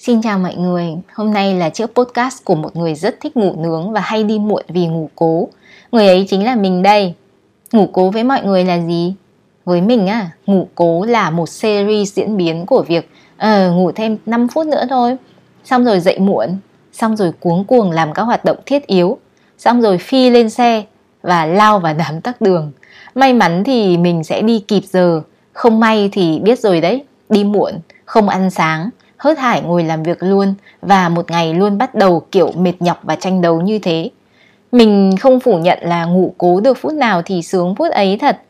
Xin 0.00 0.22
chào 0.22 0.38
mọi 0.38 0.54
người, 0.56 0.86
hôm 1.14 1.32
nay 1.32 1.54
là 1.54 1.70
chiếc 1.70 1.94
podcast 1.94 2.44
của 2.44 2.54
một 2.54 2.76
người 2.76 2.94
rất 2.94 3.20
thích 3.20 3.36
ngủ 3.36 3.54
nướng 3.58 3.92
và 3.92 4.00
hay 4.00 4.24
đi 4.24 4.38
muộn 4.38 4.62
vì 4.68 4.86
ngủ 4.86 5.10
cố. 5.14 5.48
Người 5.92 6.06
ấy 6.06 6.26
chính 6.28 6.44
là 6.44 6.54
mình 6.54 6.82
đây. 6.82 7.14
Ngủ 7.72 7.88
cố 7.92 8.10
với 8.10 8.24
mọi 8.24 8.42
người 8.42 8.64
là 8.64 8.78
gì? 8.86 9.14
Với 9.64 9.80
mình 9.80 10.06
á, 10.06 10.30
ngủ 10.46 10.68
cố 10.74 11.04
là 11.04 11.30
một 11.30 11.48
series 11.48 12.14
diễn 12.14 12.36
biến 12.36 12.66
của 12.66 12.82
việc 12.82 13.10
uh, 13.36 13.72
ngủ 13.72 13.92
thêm 13.92 14.16
5 14.26 14.48
phút 14.48 14.66
nữa 14.66 14.84
thôi. 14.90 15.16
Xong 15.64 15.84
rồi 15.84 16.00
dậy 16.00 16.18
muộn, 16.18 16.56
xong 16.92 17.16
rồi 17.16 17.32
cuống 17.40 17.64
cuồng 17.64 17.90
làm 17.90 18.12
các 18.12 18.22
hoạt 18.22 18.44
động 18.44 18.56
thiết 18.66 18.86
yếu, 18.86 19.18
xong 19.58 19.82
rồi 19.82 19.98
phi 19.98 20.30
lên 20.30 20.50
xe 20.50 20.84
và 21.22 21.46
lao 21.46 21.78
vào 21.78 21.94
đám 21.94 22.20
tắc 22.20 22.40
đường. 22.40 22.72
May 23.14 23.32
mắn 23.32 23.64
thì 23.64 23.96
mình 23.96 24.24
sẽ 24.24 24.42
đi 24.42 24.64
kịp 24.68 24.82
giờ, 24.92 25.22
không 25.52 25.80
may 25.80 26.08
thì 26.12 26.38
biết 26.38 26.58
rồi 26.58 26.80
đấy, 26.80 27.04
đi 27.28 27.44
muộn, 27.44 27.72
không 28.04 28.28
ăn 28.28 28.50
sáng, 28.50 28.90
hớt 29.18 29.38
hải 29.38 29.62
ngồi 29.62 29.84
làm 29.84 30.02
việc 30.02 30.22
luôn 30.22 30.54
và 30.82 31.08
một 31.08 31.30
ngày 31.30 31.54
luôn 31.54 31.78
bắt 31.78 31.94
đầu 31.94 32.26
kiểu 32.32 32.52
mệt 32.56 32.74
nhọc 32.80 33.00
và 33.02 33.16
tranh 33.16 33.40
đấu 33.40 33.60
như 33.60 33.78
thế. 33.78 34.10
Mình 34.72 35.14
không 35.20 35.40
phủ 35.40 35.58
nhận 35.58 35.78
là 35.82 36.04
ngủ 36.04 36.34
cố 36.38 36.60
được 36.60 36.78
phút 36.78 36.92
nào 36.92 37.22
thì 37.24 37.42
sướng 37.42 37.74
phút 37.74 37.92
ấy 37.92 38.18
thật. 38.20 38.40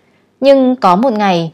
Nhưng 0.41 0.77
có 0.77 0.97
một 0.97 1.13
ngày, 1.13 1.53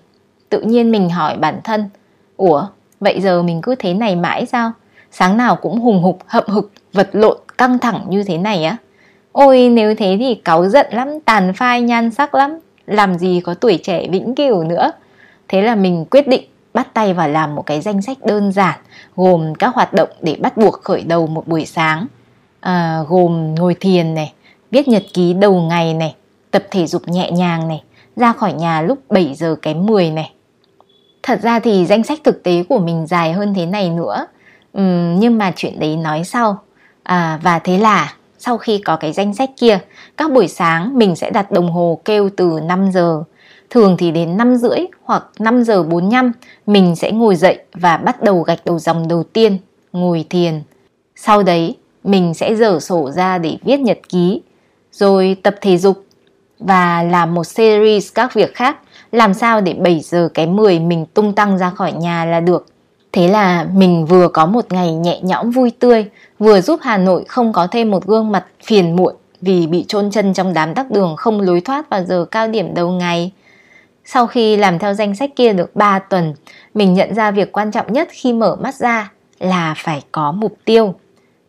tự 0.48 0.60
nhiên 0.60 0.90
mình 0.90 1.10
hỏi 1.10 1.36
bản 1.36 1.60
thân, 1.64 1.88
Ủa, 2.36 2.66
vậy 3.00 3.20
giờ 3.20 3.42
mình 3.42 3.60
cứ 3.62 3.74
thế 3.74 3.94
này 3.94 4.16
mãi 4.16 4.46
sao? 4.46 4.72
Sáng 5.10 5.36
nào 5.36 5.56
cũng 5.56 5.80
hùng 5.80 6.02
hục, 6.02 6.18
hậm 6.26 6.44
hực, 6.46 6.72
vật 6.92 7.08
lộn, 7.12 7.38
căng 7.58 7.78
thẳng 7.78 8.04
như 8.08 8.24
thế 8.24 8.38
này 8.38 8.64
á. 8.64 8.76
Ôi 9.32 9.68
nếu 9.68 9.94
thế 9.94 10.16
thì 10.20 10.34
cáu 10.34 10.68
giận 10.68 10.86
lắm, 10.90 11.20
tàn 11.24 11.52
phai 11.54 11.82
nhan 11.82 12.10
sắc 12.10 12.34
lắm, 12.34 12.58
làm 12.86 13.14
gì 13.18 13.40
có 13.44 13.54
tuổi 13.54 13.80
trẻ 13.82 14.08
vĩnh 14.08 14.34
cửu 14.34 14.64
nữa. 14.64 14.92
Thế 15.48 15.62
là 15.62 15.74
mình 15.74 16.04
quyết 16.10 16.28
định 16.28 16.44
bắt 16.74 16.94
tay 16.94 17.14
vào 17.14 17.28
làm 17.28 17.54
một 17.54 17.66
cái 17.66 17.80
danh 17.80 18.02
sách 18.02 18.18
đơn 18.24 18.52
giản 18.52 18.78
gồm 19.16 19.54
các 19.54 19.74
hoạt 19.74 19.92
động 19.92 20.08
để 20.20 20.36
bắt 20.40 20.56
buộc 20.56 20.82
khởi 20.82 21.02
đầu 21.02 21.26
một 21.26 21.48
buổi 21.48 21.66
sáng. 21.66 22.06
À, 22.60 23.00
gồm 23.08 23.54
ngồi 23.54 23.74
thiền 23.74 24.14
này 24.14 24.32
viết 24.70 24.88
nhật 24.88 25.02
ký 25.14 25.34
đầu 25.34 25.60
ngày 25.60 25.94
này 25.94 26.14
tập 26.50 26.64
thể 26.70 26.86
dục 26.86 27.08
nhẹ 27.08 27.30
nhàng 27.30 27.68
này 27.68 27.82
ra 28.16 28.32
khỏi 28.32 28.52
nhà 28.52 28.82
lúc 28.82 28.98
7 29.08 29.34
giờ 29.34 29.56
kém 29.62 29.86
10 29.86 30.10
này. 30.10 30.32
Thật 31.22 31.40
ra 31.42 31.60
thì 31.60 31.86
danh 31.86 32.02
sách 32.02 32.18
thực 32.24 32.42
tế 32.42 32.64
của 32.68 32.78
mình 32.78 33.06
dài 33.06 33.32
hơn 33.32 33.54
thế 33.54 33.66
này 33.66 33.90
nữa. 33.90 34.26
Uhm, 34.78 35.20
nhưng 35.20 35.38
mà 35.38 35.52
chuyện 35.56 35.80
đấy 35.80 35.96
nói 35.96 36.24
sau. 36.24 36.58
À, 37.02 37.40
và 37.42 37.58
thế 37.58 37.78
là 37.78 38.14
sau 38.38 38.58
khi 38.58 38.78
có 38.78 38.96
cái 38.96 39.12
danh 39.12 39.34
sách 39.34 39.50
kia 39.56 39.78
các 40.16 40.32
buổi 40.32 40.48
sáng 40.48 40.98
mình 40.98 41.16
sẽ 41.16 41.30
đặt 41.30 41.50
đồng 41.50 41.72
hồ 41.72 42.00
kêu 42.04 42.30
từ 42.36 42.60
5 42.62 42.90
giờ 42.92 43.22
Thường 43.74 43.96
thì 43.98 44.10
đến 44.10 44.36
5 44.36 44.56
rưỡi 44.56 44.78
hoặc 45.04 45.24
5 45.38 45.62
giờ 45.62 45.82
45 45.82 46.32
mình 46.66 46.96
sẽ 46.96 47.12
ngồi 47.12 47.36
dậy 47.36 47.58
và 47.74 47.96
bắt 47.96 48.22
đầu 48.22 48.42
gạch 48.42 48.64
đầu 48.64 48.78
dòng 48.78 49.08
đầu 49.08 49.22
tiên, 49.22 49.58
ngồi 49.92 50.24
thiền. 50.30 50.62
Sau 51.16 51.42
đấy 51.42 51.76
mình 52.04 52.34
sẽ 52.34 52.54
dở 52.54 52.80
sổ 52.80 53.10
ra 53.10 53.38
để 53.38 53.56
viết 53.62 53.80
nhật 53.80 53.98
ký, 54.08 54.42
rồi 54.92 55.36
tập 55.42 55.54
thể 55.60 55.78
dục 55.78 56.04
và 56.58 57.02
làm 57.02 57.34
một 57.34 57.44
series 57.44 58.12
các 58.14 58.34
việc 58.34 58.54
khác 58.54 58.76
làm 59.12 59.34
sao 59.34 59.60
để 59.60 59.72
7 59.72 60.00
giờ 60.00 60.28
kém 60.34 60.56
10 60.56 60.78
mình 60.78 61.06
tung 61.14 61.32
tăng 61.32 61.58
ra 61.58 61.70
khỏi 61.70 61.92
nhà 61.92 62.24
là 62.24 62.40
được. 62.40 62.66
Thế 63.12 63.28
là 63.28 63.66
mình 63.74 64.06
vừa 64.06 64.28
có 64.28 64.46
một 64.46 64.72
ngày 64.72 64.94
nhẹ 64.94 65.20
nhõm 65.22 65.50
vui 65.50 65.70
tươi, 65.78 66.10
vừa 66.38 66.60
giúp 66.60 66.80
Hà 66.82 66.98
Nội 66.98 67.24
không 67.28 67.52
có 67.52 67.66
thêm 67.66 67.90
một 67.90 68.06
gương 68.06 68.32
mặt 68.32 68.44
phiền 68.64 68.96
muộn 68.96 69.14
vì 69.40 69.66
bị 69.66 69.84
chôn 69.88 70.10
chân 70.10 70.34
trong 70.34 70.54
đám 70.54 70.74
tắc 70.74 70.90
đường 70.90 71.16
không 71.16 71.40
lối 71.40 71.60
thoát 71.60 71.90
vào 71.90 72.04
giờ 72.04 72.24
cao 72.30 72.48
điểm 72.48 72.74
đầu 72.74 72.90
ngày. 72.90 73.32
Sau 74.04 74.26
khi 74.26 74.56
làm 74.56 74.78
theo 74.78 74.94
danh 74.94 75.14
sách 75.14 75.30
kia 75.36 75.52
được 75.52 75.76
3 75.76 75.98
tuần, 75.98 76.34
mình 76.74 76.94
nhận 76.94 77.14
ra 77.14 77.30
việc 77.30 77.52
quan 77.52 77.70
trọng 77.70 77.92
nhất 77.92 78.08
khi 78.10 78.32
mở 78.32 78.56
mắt 78.60 78.74
ra 78.74 79.12
là 79.38 79.74
phải 79.76 80.02
có 80.12 80.32
mục 80.32 80.56
tiêu. 80.64 80.94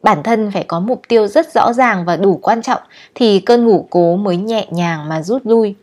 Bản 0.03 0.23
thân 0.23 0.51
phải 0.51 0.63
có 0.63 0.79
mục 0.79 1.01
tiêu 1.07 1.27
rất 1.27 1.53
rõ 1.53 1.73
ràng 1.73 2.05
và 2.05 2.17
đủ 2.17 2.39
quan 2.41 2.61
trọng 2.61 2.81
thì 3.15 3.39
cơn 3.39 3.65
ngủ 3.65 3.87
cố 3.89 4.15
mới 4.15 4.37
nhẹ 4.37 4.67
nhàng 4.69 5.09
mà 5.09 5.21
rút 5.21 5.41
lui. 5.45 5.75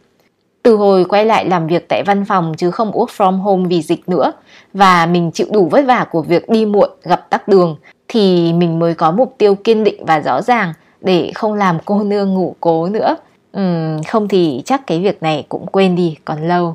Từ 0.63 0.77
hồi 0.77 1.05
quay 1.05 1.25
lại 1.25 1.49
làm 1.49 1.67
việc 1.67 1.89
tại 1.89 2.03
văn 2.07 2.25
phòng 2.25 2.55
chứ 2.57 2.71
không 2.71 2.93
work 2.93 3.07
from 3.07 3.37
home 3.37 3.69
vì 3.69 3.83
dịch 3.83 4.09
nữa 4.09 4.33
và 4.75 5.07
mình 5.07 5.31
chịu 5.35 5.47
đủ 5.51 5.69
vất 5.69 5.85
vả 5.87 6.07
của 6.11 6.23
việc 6.23 6.49
đi 6.49 6.67
muộn 6.67 6.91
gặp 7.03 7.31
tắc 7.31 7.49
đường 7.49 7.77
thì 8.09 8.53
mình 8.53 8.79
mới 8.79 8.95
có 8.95 9.11
mục 9.11 9.35
tiêu 9.39 9.55
kiên 9.55 9.85
định 9.85 10.05
và 10.07 10.21
rõ 10.21 10.43
ràng 10.43 10.73
để 11.01 11.33
không 11.35 11.55
làm 11.55 11.79
cô 11.85 12.03
nương 12.03 12.35
ngủ 12.35 12.57
cố 12.61 12.89
nữa 12.89 13.17
ừ, 13.53 13.97
không 14.09 14.29
thì 14.29 14.63
chắc 14.65 14.87
cái 14.87 15.01
việc 15.01 15.23
này 15.23 15.47
cũng 15.49 15.67
quên 15.67 15.97
đi 15.97 16.17
còn 16.25 16.49
lâu. 16.49 16.75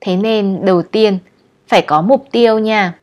Thế 0.00 0.16
nên 0.16 0.64
đầu 0.64 0.82
tiên 0.82 1.18
phải 1.68 1.82
có 1.82 2.02
mục 2.02 2.26
tiêu 2.32 2.58
nha. 2.58 2.94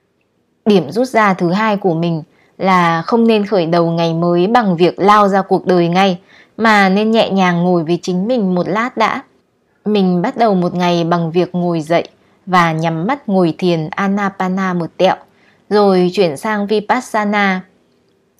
Điểm 0.65 0.91
rút 0.91 1.07
ra 1.07 1.33
thứ 1.33 1.51
hai 1.51 1.77
của 1.77 1.93
mình 1.93 2.23
là 2.57 3.01
không 3.01 3.27
nên 3.27 3.45
khởi 3.45 3.65
đầu 3.65 3.91
ngày 3.91 4.13
mới 4.13 4.47
bằng 4.47 4.77
việc 4.77 4.99
lao 4.99 5.27
ra 5.27 5.41
cuộc 5.41 5.65
đời 5.65 5.87
ngay 5.87 6.19
mà 6.57 6.89
nên 6.89 7.11
nhẹ 7.11 7.29
nhàng 7.29 7.63
ngồi 7.63 7.83
với 7.83 7.99
chính 8.01 8.27
mình 8.27 8.55
một 8.55 8.67
lát 8.67 8.97
đã. 8.97 9.21
Mình 9.85 10.21
bắt 10.21 10.37
đầu 10.37 10.55
một 10.55 10.75
ngày 10.75 11.03
bằng 11.03 11.31
việc 11.31 11.55
ngồi 11.55 11.81
dậy 11.81 12.03
và 12.45 12.71
nhắm 12.71 13.07
mắt 13.07 13.29
ngồi 13.29 13.55
thiền 13.57 13.89
anapana 13.89 14.73
một 14.73 14.89
tẹo 14.97 15.15
rồi 15.69 16.11
chuyển 16.13 16.37
sang 16.37 16.67
vipassana. 16.67 17.61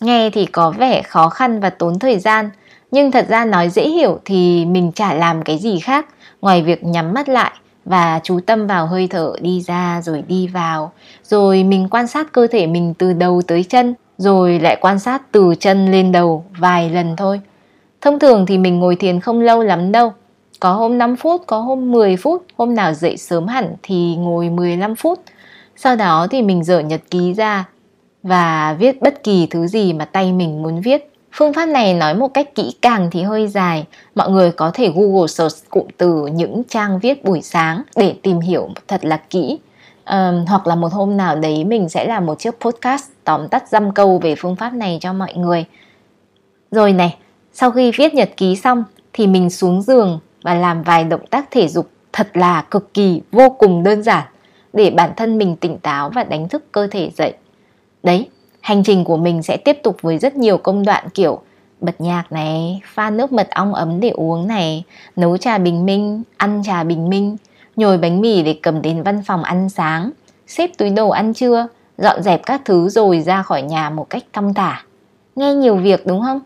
Nghe 0.02 0.30
thì 0.30 0.46
có 0.46 0.72
vẻ 0.72 1.02
khó 1.02 1.30
khăn 1.30 1.60
và 1.60 1.70
tốn 1.70 2.00
thời 2.00 2.20
gian 2.20 2.50
nhưng 2.92 3.12
thật 3.12 3.26
ra 3.30 3.46
nói 3.46 3.70
dễ 3.70 3.90
hiểu 3.90 4.20
thì 4.26 4.66
mình 4.66 4.92
chả 4.96 5.14
làm 5.14 5.42
cái 5.42 5.58
gì 5.58 5.80
khác 5.80 6.06
ngoài 6.42 6.64
việc 6.64 6.84
nhắm 6.84 7.14
mắt 7.14 7.30
lại 7.30 7.52
và 7.86 8.20
chú 8.24 8.40
tâm 8.46 8.68
vào 8.68 8.88
hơi 8.88 9.08
thở 9.08 9.34
đi 9.42 9.62
ra 9.62 10.02
rồi 10.04 10.24
đi 10.28 10.48
vào 10.48 10.92
rồi 11.24 11.64
mình 11.64 11.88
quan 11.92 12.08
sát 12.08 12.32
cơ 12.32 12.48
thể 12.48 12.68
mình 12.68 12.94
từ 12.98 13.14
đầu 13.14 13.42
tới 13.48 13.64
chân 13.64 13.94
rồi 14.18 14.60
lại 14.60 14.78
quan 14.82 15.00
sát 15.00 15.32
từ 15.32 15.56
chân 15.60 15.92
lên 15.92 16.12
đầu 16.12 16.46
vài 16.60 16.90
lần 16.90 17.16
thôi 17.16 17.42
thông 18.02 18.20
thường 18.20 18.46
thì 18.46 18.58
mình 18.58 18.80
ngồi 18.80 18.96
thiền 18.96 19.20
không 19.20 19.42
lâu 19.42 19.64
lắm 19.64 19.92
đâu 19.92 20.14
có 20.60 20.74
hôm 20.74 20.98
5 20.98 21.16
phút, 21.16 21.44
có 21.48 21.60
hôm 21.60 21.92
10 21.92 22.18
phút, 22.18 22.46
hôm 22.58 22.76
nào 22.76 22.94
dậy 22.94 23.18
sớm 23.18 23.48
hẳn 23.48 23.76
thì 23.84 24.16
ngồi 24.16 24.50
15 24.50 24.96
phút. 24.96 25.20
Sau 25.76 25.96
đó 25.96 26.28
thì 26.32 26.42
mình 26.42 26.64
dở 26.64 26.80
nhật 26.80 27.02
ký 27.12 27.34
ra 27.34 27.66
và 28.24 28.76
viết 28.80 29.02
bất 29.02 29.24
kỳ 29.24 29.48
thứ 29.50 29.68
gì 29.68 29.94
mà 29.94 30.06
tay 30.06 30.34
mình 30.34 30.64
muốn 30.64 30.82
viết. 30.82 31.09
Phương 31.32 31.54
pháp 31.54 31.66
này 31.66 31.94
nói 31.94 32.16
một 32.16 32.28
cách 32.28 32.56
kỹ 32.56 32.76
càng 32.82 33.10
thì 33.12 33.24
hơi 33.24 33.48
dài, 33.48 33.86
mọi 34.16 34.30
người 34.30 34.52
có 34.52 34.72
thể 34.74 34.92
Google 34.96 35.28
search 35.28 35.70
cụm 35.70 35.88
từ 35.98 36.26
những 36.26 36.64
trang 36.70 37.00
viết 37.00 37.24
buổi 37.24 37.42
sáng 37.42 37.84
để 37.96 38.16
tìm 38.24 38.40
hiểu 38.40 38.70
thật 38.88 39.06
là 39.06 39.18
kỹ. 39.18 39.60
Um, 40.06 40.46
hoặc 40.48 40.68
là 40.68 40.76
một 40.76 40.94
hôm 40.94 41.18
nào 41.18 41.36
đấy 41.36 41.64
mình 41.64 41.90
sẽ 41.90 42.06
làm 42.06 42.26
một 42.26 42.40
chiếc 42.40 42.60
podcast 42.60 43.10
tóm 43.24 43.48
tắt 43.48 43.70
dăm 43.70 43.94
câu 43.94 44.20
về 44.20 44.36
phương 44.36 44.56
pháp 44.56 44.74
này 44.74 44.98
cho 45.02 45.14
mọi 45.14 45.34
người. 45.34 45.66
Rồi 46.72 46.94
này, 46.94 47.18
sau 47.54 47.72
khi 47.72 47.92
viết 47.92 48.14
nhật 48.14 48.30
ký 48.38 48.56
xong 48.56 48.84
thì 49.14 49.28
mình 49.28 49.50
xuống 49.50 49.82
giường 49.82 50.20
và 50.44 50.54
làm 50.54 50.84
vài 50.84 51.04
động 51.04 51.28
tác 51.28 51.52
thể 51.52 51.68
dục 51.68 51.90
thật 52.14 52.28
là 52.34 52.62
cực 52.62 52.94
kỳ 52.94 53.22
vô 53.32 53.50
cùng 53.50 53.84
đơn 53.84 54.04
giản 54.04 54.28
để 54.74 54.90
bản 54.90 55.12
thân 55.16 55.38
mình 55.38 55.56
tỉnh 55.56 55.78
táo 55.78 56.10
và 56.10 56.24
đánh 56.24 56.50
thức 56.50 56.72
cơ 56.72 56.88
thể 56.88 57.12
dậy. 57.16 57.34
Đấy, 58.04 58.30
Hành 58.70 58.84
trình 58.84 59.04
của 59.04 59.18
mình 59.18 59.44
sẽ 59.44 59.58
tiếp 59.58 59.80
tục 59.84 59.98
với 60.02 60.18
rất 60.18 60.36
nhiều 60.36 60.58
công 60.58 60.86
đoạn 60.86 61.10
kiểu 61.14 61.40
bật 61.80 62.02
nhạc 62.02 62.32
này, 62.32 62.82
pha 62.94 63.10
nước 63.10 63.32
mật 63.32 63.50
ong 63.50 63.74
ấm 63.74 64.00
để 64.00 64.10
uống 64.10 64.48
này, 64.48 64.84
nấu 65.16 65.38
trà 65.38 65.58
bình 65.58 65.86
minh, 65.86 66.24
ăn 66.38 66.62
trà 66.66 66.84
bình 66.84 67.10
minh, 67.10 67.38
nhồi 67.76 67.98
bánh 67.98 68.22
mì 68.22 68.44
để 68.44 68.56
cầm 68.62 68.82
đến 68.82 69.04
văn 69.04 69.22
phòng 69.26 69.44
ăn 69.44 69.70
sáng, 69.70 70.12
xếp 70.48 70.70
túi 70.78 70.90
đồ 70.90 71.10
ăn 71.10 71.34
trưa, 71.34 71.68
dọn 71.98 72.24
dẹp 72.24 72.46
các 72.46 72.62
thứ 72.66 72.90
rồi 72.90 73.22
ra 73.22 73.44
khỏi 73.44 73.62
nhà 73.62 73.90
một 73.90 74.10
cách 74.10 74.24
thong 74.34 74.54
thả. 74.54 74.84
Nghe 75.36 75.54
nhiều 75.54 75.76
việc 75.76 76.08
đúng 76.08 76.22
không? 76.22 76.40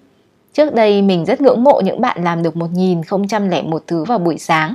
Trước 0.53 0.73
đây 0.73 1.01
mình 1.01 1.25
rất 1.25 1.41
ngưỡng 1.41 1.63
mộ 1.63 1.81
những 1.83 2.01
bạn 2.01 2.23
làm 2.23 2.43
được 2.43 2.55
1001 2.55 3.83
thứ 3.87 4.03
vào 4.03 4.19
buổi 4.19 4.37
sáng. 4.37 4.73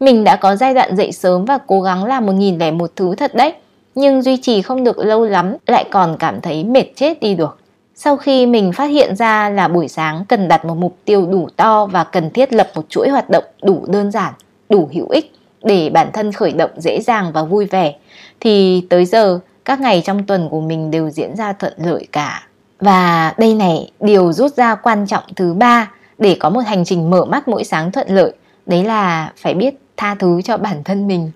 Mình 0.00 0.24
đã 0.24 0.36
có 0.36 0.56
giai 0.56 0.74
đoạn 0.74 0.96
dậy 0.96 1.12
sớm 1.12 1.44
và 1.44 1.58
cố 1.66 1.80
gắng 1.80 2.04
làm 2.04 2.26
1001 2.26 2.90
thứ 2.96 3.14
thật 3.14 3.34
đấy 3.34 3.54
nhưng 3.96 4.22
duy 4.22 4.36
trì 4.36 4.62
không 4.62 4.84
được 4.84 4.98
lâu 4.98 5.24
lắm 5.24 5.56
lại 5.66 5.84
còn 5.90 6.16
cảm 6.18 6.40
thấy 6.40 6.64
mệt 6.64 6.84
chết 6.94 7.20
đi 7.20 7.34
được. 7.34 7.58
Sau 7.94 8.16
khi 8.16 8.46
mình 8.46 8.72
phát 8.72 8.84
hiện 8.84 9.16
ra 9.16 9.48
là 9.48 9.68
buổi 9.68 9.88
sáng 9.88 10.24
cần 10.28 10.48
đặt 10.48 10.64
một 10.64 10.74
mục 10.74 10.96
tiêu 11.04 11.26
đủ 11.26 11.48
to 11.56 11.86
và 11.86 12.04
cần 12.04 12.30
thiết 12.30 12.52
lập 12.52 12.70
một 12.74 12.88
chuỗi 12.88 13.08
hoạt 13.08 13.30
động 13.30 13.44
đủ 13.62 13.84
đơn 13.88 14.10
giản, 14.10 14.32
đủ 14.68 14.88
hữu 14.92 15.08
ích 15.08 15.32
để 15.62 15.90
bản 15.90 16.10
thân 16.12 16.32
khởi 16.32 16.52
động 16.52 16.70
dễ 16.76 17.00
dàng 17.00 17.32
và 17.32 17.42
vui 17.42 17.66
vẻ 17.66 17.94
thì 18.40 18.86
tới 18.90 19.04
giờ 19.04 19.38
các 19.64 19.80
ngày 19.80 20.02
trong 20.04 20.26
tuần 20.26 20.48
của 20.48 20.60
mình 20.60 20.90
đều 20.90 21.10
diễn 21.10 21.36
ra 21.36 21.52
thuận 21.52 21.72
lợi 21.76 22.06
cả. 22.12 22.46
Và 22.80 23.34
đây 23.38 23.54
này, 23.54 23.90
điều 24.00 24.32
rút 24.32 24.54
ra 24.54 24.74
quan 24.74 25.06
trọng 25.06 25.24
thứ 25.36 25.54
ba 25.54 25.92
để 26.18 26.36
có 26.40 26.50
một 26.50 26.62
hành 26.66 26.84
trình 26.84 27.10
mở 27.10 27.24
mắt 27.24 27.48
mỗi 27.48 27.64
sáng 27.64 27.92
thuận 27.92 28.08
lợi, 28.08 28.32
đấy 28.66 28.84
là 28.84 29.32
phải 29.36 29.54
biết 29.54 29.74
tha 29.96 30.14
thứ 30.14 30.42
cho 30.42 30.56
bản 30.56 30.84
thân 30.84 31.06
mình. 31.06 31.30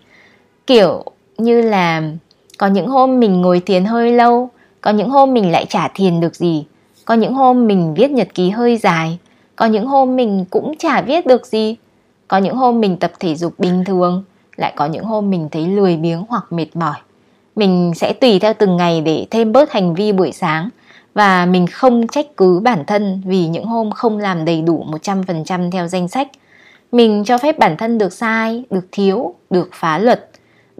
Kiểu 0.66 1.04
như 1.38 1.62
là 1.62 2.02
có 2.60 2.66
những 2.66 2.86
hôm 2.86 3.20
mình 3.20 3.40
ngồi 3.40 3.60
thiền 3.60 3.84
hơi 3.84 4.12
lâu 4.12 4.50
có 4.80 4.90
những 4.90 5.10
hôm 5.10 5.34
mình 5.34 5.52
lại 5.52 5.66
chả 5.68 5.88
thiền 5.94 6.20
được 6.20 6.36
gì 6.36 6.64
có 7.04 7.14
những 7.14 7.34
hôm 7.34 7.66
mình 7.66 7.94
viết 7.94 8.10
nhật 8.10 8.28
ký 8.34 8.50
hơi 8.50 8.76
dài 8.76 9.18
có 9.56 9.66
những 9.66 9.86
hôm 9.86 10.16
mình 10.16 10.44
cũng 10.50 10.74
chả 10.78 11.02
viết 11.02 11.26
được 11.26 11.46
gì 11.46 11.76
có 12.28 12.38
những 12.38 12.56
hôm 12.56 12.80
mình 12.80 12.96
tập 12.96 13.12
thể 13.20 13.34
dục 13.34 13.54
bình 13.58 13.84
thường 13.84 14.24
lại 14.56 14.72
có 14.76 14.86
những 14.86 15.04
hôm 15.04 15.30
mình 15.30 15.48
thấy 15.52 15.66
lười 15.66 15.96
biếng 15.96 16.24
hoặc 16.28 16.44
mệt 16.50 16.66
mỏi 16.74 16.96
mình 17.56 17.92
sẽ 17.96 18.12
tùy 18.12 18.38
theo 18.38 18.54
từng 18.54 18.76
ngày 18.76 19.00
để 19.00 19.26
thêm 19.30 19.52
bớt 19.52 19.72
hành 19.72 19.94
vi 19.94 20.12
buổi 20.12 20.32
sáng 20.32 20.68
và 21.14 21.46
mình 21.46 21.66
không 21.66 22.08
trách 22.08 22.26
cứ 22.36 22.60
bản 22.60 22.84
thân 22.86 23.22
vì 23.26 23.46
những 23.46 23.64
hôm 23.64 23.90
không 23.90 24.18
làm 24.18 24.44
đầy 24.44 24.62
đủ 24.62 24.86
100% 25.02 25.70
theo 25.70 25.88
danh 25.88 26.08
sách. 26.08 26.28
Mình 26.92 27.22
cho 27.26 27.38
phép 27.38 27.58
bản 27.58 27.76
thân 27.76 27.98
được 27.98 28.12
sai, 28.12 28.64
được 28.70 28.86
thiếu, 28.92 29.34
được 29.50 29.70
phá 29.72 29.98
luật. 29.98 30.29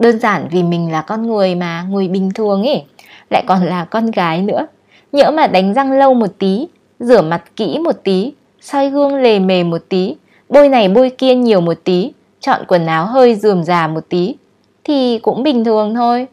Đơn 0.01 0.19
giản 0.19 0.47
vì 0.51 0.63
mình 0.63 0.91
là 0.91 1.01
con 1.01 1.27
người 1.27 1.55
mà, 1.55 1.85
người 1.89 2.07
bình 2.07 2.31
thường 2.35 2.63
ấy, 2.63 2.83
lại 3.29 3.43
còn 3.47 3.65
là 3.65 3.85
con 3.85 4.11
gái 4.11 4.41
nữa. 4.41 4.67
Nhỡ 5.11 5.31
mà 5.31 5.47
đánh 5.47 5.73
răng 5.73 5.91
lâu 5.91 6.13
một 6.13 6.29
tí, 6.39 6.67
rửa 6.99 7.21
mặt 7.21 7.43
kỹ 7.55 7.79
một 7.83 7.95
tí, 8.03 8.33
soi 8.61 8.89
gương 8.89 9.15
lề 9.15 9.39
mề 9.39 9.63
một 9.63 9.81
tí, 9.89 10.15
bôi 10.49 10.69
này 10.69 10.89
bôi 10.89 11.09
kia 11.09 11.35
nhiều 11.35 11.61
một 11.61 11.77
tí, 11.83 12.11
chọn 12.39 12.61
quần 12.67 12.85
áo 12.85 13.05
hơi 13.05 13.35
dườm 13.35 13.63
già 13.63 13.87
một 13.87 14.03
tí, 14.09 14.35
thì 14.83 15.19
cũng 15.19 15.43
bình 15.43 15.63
thường 15.63 15.95
thôi. 15.95 16.27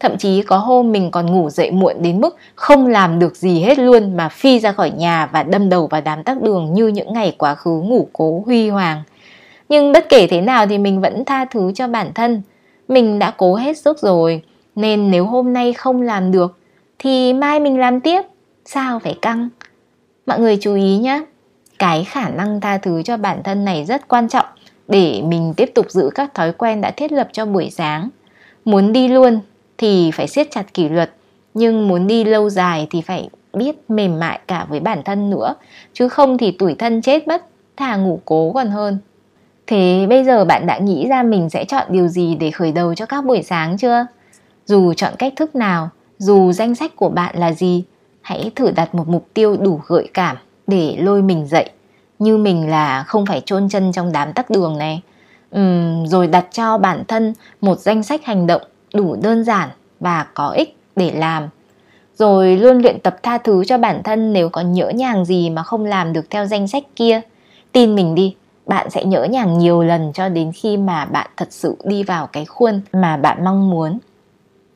Thậm 0.00 0.18
chí 0.18 0.42
có 0.42 0.58
hôm 0.58 0.92
mình 0.92 1.10
còn 1.10 1.26
ngủ 1.26 1.50
dậy 1.50 1.70
muộn 1.70 1.96
đến 2.00 2.20
mức 2.20 2.36
không 2.54 2.86
làm 2.86 3.18
được 3.18 3.36
gì 3.36 3.60
hết 3.60 3.78
luôn 3.78 4.16
mà 4.16 4.28
phi 4.28 4.60
ra 4.60 4.72
khỏi 4.72 4.90
nhà 4.90 5.26
và 5.32 5.42
đâm 5.42 5.68
đầu 5.68 5.86
vào 5.86 6.00
đám 6.00 6.22
tắc 6.22 6.42
đường 6.42 6.72
như 6.72 6.88
những 6.88 7.12
ngày 7.12 7.34
quá 7.38 7.54
khứ 7.54 7.80
ngủ 7.80 8.08
cố 8.12 8.42
huy 8.46 8.68
hoàng. 8.68 9.02
Nhưng 9.68 9.92
bất 9.92 10.08
kể 10.08 10.26
thế 10.26 10.40
nào 10.40 10.66
thì 10.66 10.78
mình 10.78 11.00
vẫn 11.00 11.24
tha 11.24 11.44
thứ 11.44 11.72
cho 11.74 11.86
bản 11.88 12.10
thân. 12.14 12.42
Mình 12.88 13.18
đã 13.18 13.30
cố 13.30 13.54
hết 13.54 13.78
sức 13.78 13.98
rồi, 13.98 14.42
nên 14.74 15.10
nếu 15.10 15.24
hôm 15.26 15.52
nay 15.52 15.72
không 15.72 16.02
làm 16.02 16.32
được 16.32 16.58
thì 16.98 17.32
mai 17.32 17.60
mình 17.60 17.78
làm 17.78 18.00
tiếp. 18.00 18.22
Sao 18.64 18.98
phải 18.98 19.18
căng? 19.22 19.48
Mọi 20.26 20.40
người 20.40 20.58
chú 20.60 20.74
ý 20.74 20.98
nhé. 20.98 21.24
Cái 21.78 22.04
khả 22.04 22.28
năng 22.28 22.60
tha 22.60 22.78
thứ 22.78 23.02
cho 23.02 23.16
bản 23.16 23.42
thân 23.42 23.64
này 23.64 23.84
rất 23.84 24.08
quan 24.08 24.28
trọng 24.28 24.46
để 24.88 25.22
mình 25.24 25.54
tiếp 25.56 25.70
tục 25.74 25.90
giữ 25.90 26.10
các 26.14 26.34
thói 26.34 26.52
quen 26.52 26.80
đã 26.80 26.90
thiết 26.90 27.12
lập 27.12 27.28
cho 27.32 27.46
buổi 27.46 27.70
sáng. 27.70 28.08
Muốn 28.64 28.92
đi 28.92 29.08
luôn 29.08 29.40
thì 29.78 30.10
phải 30.10 30.28
siết 30.28 30.48
chặt 30.50 30.74
kỷ 30.74 30.88
luật 30.88 31.10
nhưng 31.54 31.88
muốn 31.88 32.06
đi 32.06 32.24
lâu 32.24 32.50
dài 32.50 32.86
thì 32.90 33.00
phải 33.00 33.28
biết 33.52 33.90
mềm 33.90 34.18
mại 34.18 34.40
cả 34.46 34.66
với 34.68 34.80
bản 34.80 35.02
thân 35.04 35.30
nữa 35.30 35.54
chứ 35.92 36.08
không 36.08 36.38
thì 36.38 36.56
tuổi 36.58 36.74
thân 36.78 37.02
chết 37.02 37.28
mất 37.28 37.44
thà 37.76 37.96
ngủ 37.96 38.20
cố 38.24 38.52
còn 38.52 38.70
hơn 38.70 38.98
thế 39.66 40.06
bây 40.08 40.24
giờ 40.24 40.44
bạn 40.44 40.66
đã 40.66 40.78
nghĩ 40.78 41.08
ra 41.08 41.22
mình 41.22 41.50
sẽ 41.50 41.64
chọn 41.64 41.86
điều 41.88 42.08
gì 42.08 42.34
để 42.34 42.50
khởi 42.50 42.72
đầu 42.72 42.94
cho 42.94 43.06
các 43.06 43.24
buổi 43.24 43.42
sáng 43.42 43.76
chưa? 43.78 44.06
Dù 44.66 44.92
chọn 44.94 45.12
cách 45.18 45.32
thức 45.36 45.56
nào 45.56 45.88
dù 46.18 46.52
danh 46.52 46.74
sách 46.74 46.96
của 46.96 47.08
bạn 47.08 47.38
là 47.38 47.52
gì 47.52 47.84
hãy 48.22 48.50
thử 48.54 48.70
đặt 48.70 48.94
một 48.94 49.08
mục 49.08 49.28
tiêu 49.34 49.56
đủ 49.56 49.80
gợi 49.86 50.08
cảm 50.14 50.36
để 50.66 50.96
lôi 50.98 51.22
mình 51.22 51.46
dậy. 51.46 51.70
Như 52.18 52.36
mình 52.36 52.70
là 52.70 53.02
không 53.02 53.26
phải 53.26 53.42
chôn 53.46 53.68
chân 53.68 53.92
trong 53.92 54.12
đám 54.12 54.32
tắc 54.32 54.50
đường 54.50 54.78
này. 54.78 55.02
Uhm, 55.56 56.06
rồi 56.06 56.26
đặt 56.26 56.46
cho 56.52 56.78
bản 56.78 57.04
thân 57.08 57.34
một 57.60 57.78
danh 57.78 58.02
sách 58.02 58.24
hành 58.24 58.46
động 58.46 58.62
đủ 58.94 59.16
đơn 59.22 59.44
giản 59.44 59.68
và 60.00 60.26
có 60.34 60.48
ích 60.48 60.76
để 60.96 61.12
làm. 61.14 61.48
Rồi 62.14 62.56
luôn 62.56 62.78
luyện 62.78 63.00
tập 63.00 63.16
tha 63.22 63.38
thứ 63.38 63.64
cho 63.64 63.78
bản 63.78 64.02
thân 64.02 64.32
nếu 64.32 64.48
có 64.48 64.60
nhỡ 64.60 64.88
nhàng 64.88 65.24
gì 65.24 65.50
mà 65.50 65.62
không 65.62 65.84
làm 65.84 66.12
được 66.12 66.30
theo 66.30 66.46
danh 66.46 66.68
sách 66.68 66.84
kia. 66.96 67.20
Tin 67.72 67.94
mình 67.94 68.14
đi 68.14 68.34
bạn 68.66 68.90
sẽ 68.90 69.04
nhớ 69.04 69.24
nhàng 69.24 69.58
nhiều 69.58 69.82
lần 69.82 70.12
cho 70.14 70.28
đến 70.28 70.52
khi 70.54 70.76
mà 70.76 71.04
bạn 71.04 71.30
thật 71.36 71.48
sự 71.50 71.76
đi 71.84 72.02
vào 72.02 72.26
cái 72.26 72.44
khuôn 72.44 72.80
mà 72.92 73.16
bạn 73.16 73.44
mong 73.44 73.70
muốn 73.70 73.98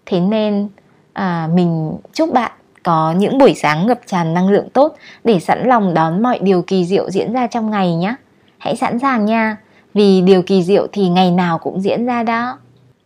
thế 0.06 0.20
nên 0.20 0.68
à, 1.12 1.48
mình 1.54 1.96
chúc 2.12 2.32
bạn 2.32 2.52
có 2.82 3.12
những 3.12 3.38
buổi 3.38 3.54
sáng 3.54 3.86
ngập 3.86 4.00
tràn 4.06 4.34
năng 4.34 4.48
lượng 4.48 4.68
tốt 4.70 4.94
để 5.24 5.40
sẵn 5.40 5.68
lòng 5.68 5.94
đón 5.94 6.22
mọi 6.22 6.38
điều 6.38 6.62
kỳ 6.62 6.84
diệu 6.84 7.10
diễn 7.10 7.32
ra 7.32 7.46
trong 7.46 7.70
ngày 7.70 7.94
nhé 7.94 8.14
hãy 8.58 8.76
sẵn 8.76 8.98
sàng 8.98 9.24
nha 9.24 9.56
vì 9.94 10.20
điều 10.20 10.42
kỳ 10.42 10.62
diệu 10.62 10.86
thì 10.92 11.08
ngày 11.08 11.30
nào 11.30 11.58
cũng 11.58 11.80
diễn 11.80 12.06
ra 12.06 12.22
đó 12.22 12.58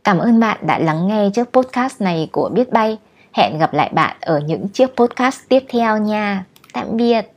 Cảm 0.04 0.18
ơn 0.18 0.40
bạn 0.40 0.58
đã 0.66 0.78
lắng 0.78 1.08
nghe 1.08 1.30
chiếc 1.30 1.52
podcast 1.52 2.00
này 2.00 2.28
của 2.32 2.48
Biết 2.48 2.72
Bay. 2.72 2.98
Hẹn 3.32 3.58
gặp 3.58 3.74
lại 3.74 3.90
bạn 3.92 4.16
ở 4.20 4.38
những 4.38 4.68
chiếc 4.68 4.96
podcast 4.96 5.40
tiếp 5.48 5.64
theo 5.68 5.98
nha. 5.98 6.44
Tạm 6.72 6.96
biệt. 6.96 7.33